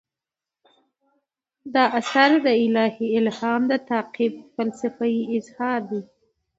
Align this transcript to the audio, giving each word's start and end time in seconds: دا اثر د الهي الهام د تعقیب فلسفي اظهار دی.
دا 1.73 1.83
اثر 1.99 2.29
د 2.45 2.47
الهي 2.65 3.07
الهام 3.19 3.61
د 3.71 3.73
تعقیب 3.89 4.33
فلسفي 4.55 5.15
اظهار 5.37 5.81
دی. 5.89 6.01